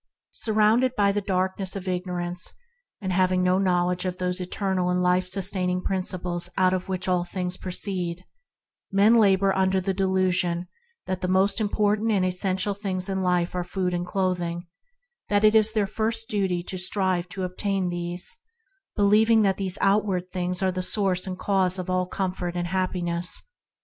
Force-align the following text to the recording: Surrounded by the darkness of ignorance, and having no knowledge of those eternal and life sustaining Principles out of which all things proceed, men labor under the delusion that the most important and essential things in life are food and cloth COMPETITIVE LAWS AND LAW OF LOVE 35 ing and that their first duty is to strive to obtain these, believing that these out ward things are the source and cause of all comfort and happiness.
Surrounded 0.33 0.95
by 0.95 1.11
the 1.11 1.21
darkness 1.21 1.75
of 1.75 1.87
ignorance, 1.87 2.55
and 3.01 3.13
having 3.13 3.43
no 3.43 3.59
knowledge 3.59 4.03
of 4.03 4.17
those 4.17 4.41
eternal 4.41 4.89
and 4.89 4.99
life 5.03 5.27
sustaining 5.27 5.79
Principles 5.79 6.49
out 6.57 6.73
of 6.73 6.89
which 6.89 7.07
all 7.07 7.23
things 7.23 7.55
proceed, 7.55 8.25
men 8.91 9.13
labor 9.19 9.55
under 9.55 9.79
the 9.79 9.93
delusion 9.93 10.67
that 11.05 11.21
the 11.21 11.27
most 11.27 11.61
important 11.61 12.09
and 12.09 12.25
essential 12.25 12.73
things 12.73 13.09
in 13.09 13.21
life 13.21 13.53
are 13.53 13.63
food 13.63 13.93
and 13.93 14.07
cloth 14.07 14.37
COMPETITIVE 14.37 14.63
LAWS 14.63 14.63
AND 14.63 15.29
LAW 15.29 15.35
OF 15.35 15.43
LOVE 15.43 15.43
35 15.43 15.43
ing 15.43 15.45
and 15.45 15.65
that 15.65 15.73
their 15.75 15.95
first 15.95 16.29
duty 16.29 16.59
is 16.61 16.65
to 16.65 16.77
strive 16.79 17.29
to 17.29 17.43
obtain 17.43 17.89
these, 17.89 18.37
believing 18.95 19.41
that 19.43 19.57
these 19.57 19.77
out 19.81 20.03
ward 20.03 20.31
things 20.31 20.63
are 20.63 20.71
the 20.71 20.81
source 20.81 21.27
and 21.27 21.37
cause 21.37 21.77
of 21.77 21.91
all 21.91 22.07
comfort 22.07 22.55
and 22.55 22.65
happiness. 22.69 23.43